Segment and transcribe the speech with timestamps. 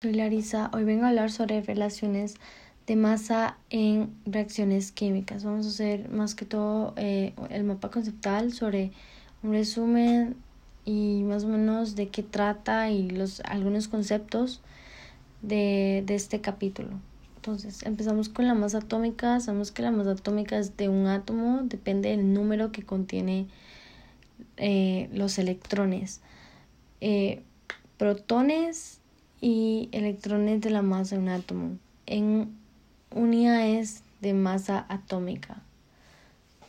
[0.00, 2.36] Soy Larisa, hoy vengo a hablar sobre relaciones
[2.86, 5.42] de masa en reacciones químicas.
[5.42, 8.92] Vamos a hacer más que todo eh, el mapa conceptual sobre
[9.42, 10.36] un resumen
[10.84, 14.62] y más o menos de qué trata y los algunos conceptos
[15.42, 16.90] de, de este capítulo.
[17.34, 19.40] Entonces, empezamos con la masa atómica.
[19.40, 23.48] Sabemos que la masa atómica es de un átomo, depende del número que contiene
[24.58, 26.20] eh, los electrones.
[27.00, 27.42] Eh,
[27.96, 29.00] protones
[29.40, 32.56] y electrones de la masa de un átomo en
[33.10, 35.62] unidades de masa atómica.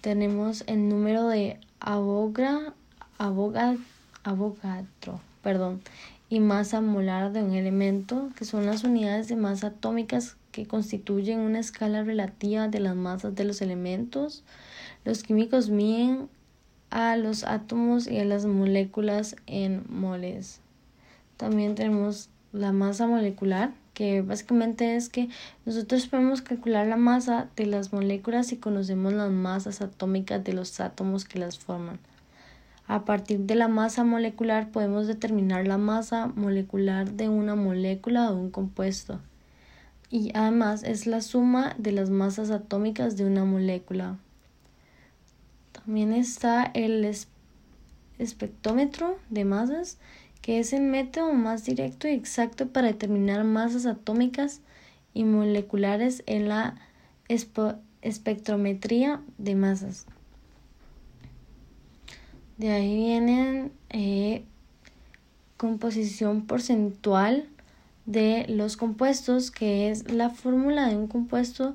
[0.00, 2.74] Tenemos el número de Avogadro,
[5.42, 5.82] perdón,
[6.28, 11.40] y masa molar de un elemento, que son las unidades de masa atómicas que constituyen
[11.40, 14.44] una escala relativa de las masas de los elementos.
[15.04, 16.28] Los químicos miden
[16.90, 20.60] a los átomos y a las moléculas en moles.
[21.36, 25.28] También tenemos la masa molecular, que básicamente es que
[25.66, 30.80] nosotros podemos calcular la masa de las moléculas si conocemos las masas atómicas de los
[30.80, 31.98] átomos que las forman.
[32.86, 38.36] A partir de la masa molecular podemos determinar la masa molecular de una molécula o
[38.36, 39.20] un compuesto.
[40.10, 44.16] Y además es la suma de las masas atómicas de una molécula.
[45.72, 47.10] También está el
[48.18, 49.98] espectrómetro de masas
[50.44, 54.60] que es el método más directo y exacto para determinar masas atómicas
[55.14, 56.74] y moleculares en la
[58.02, 60.04] espectrometría de masas.
[62.58, 64.44] De ahí vienen eh,
[65.56, 67.48] composición porcentual
[68.04, 71.74] de los compuestos, que es la fórmula de un compuesto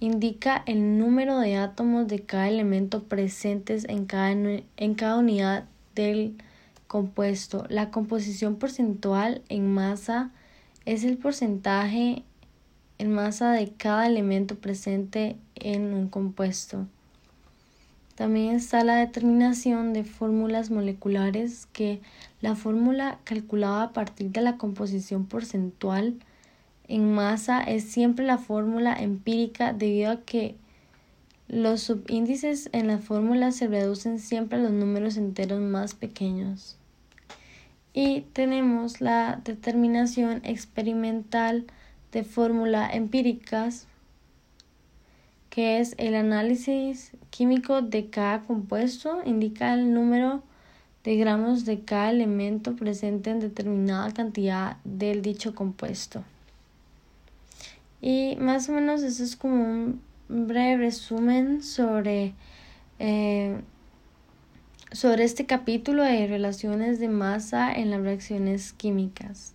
[0.00, 6.36] indica el número de átomos de cada elemento presentes en cada, en cada unidad del
[6.90, 7.66] compuesto.
[7.68, 10.32] La composición porcentual en masa
[10.86, 12.24] es el porcentaje
[12.98, 16.88] en masa de cada elemento presente en un compuesto.
[18.16, 22.00] También está la determinación de fórmulas moleculares que
[22.40, 26.16] la fórmula calculada a partir de la composición porcentual
[26.88, 30.56] en masa es siempre la fórmula empírica debido a que
[31.46, 36.79] los subíndices en la fórmula se reducen siempre a los números enteros más pequeños.
[37.92, 41.66] Y tenemos la determinación experimental
[42.12, 43.86] de fórmula empíricas,
[45.48, 50.42] que es el análisis químico de cada compuesto, indica el número
[51.02, 56.22] de gramos de cada elemento presente en determinada cantidad del dicho compuesto.
[58.00, 62.34] Y más o menos eso es como un breve resumen sobre
[62.98, 63.60] eh,
[64.92, 69.54] sobre este capítulo de relaciones de masa en las reacciones químicas.